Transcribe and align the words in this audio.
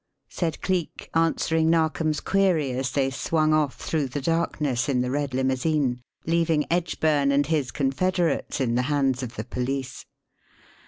said 0.29 0.59
Cleek, 0.63 1.11
answering 1.13 1.69
Narkom's 1.69 2.21
query, 2.21 2.71
as 2.71 2.89
they 2.91 3.11
swung 3.11 3.53
off 3.53 3.75
through 3.75 4.07
the 4.07 4.19
darkness 4.19 4.89
in 4.89 5.01
the 5.01 5.11
red 5.11 5.31
limousine, 5.35 6.01
leaving 6.25 6.65
Edgburn 6.71 7.31
and 7.31 7.45
his 7.45 7.69
confederates 7.69 8.59
in 8.59 8.73
the 8.73 8.81
hands 8.89 9.21
of 9.21 9.35
the 9.35 9.43
police. 9.45 10.07